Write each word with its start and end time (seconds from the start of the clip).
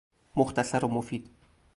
مختصر 0.35 0.85
و 0.85 0.87
مفید 0.87 1.29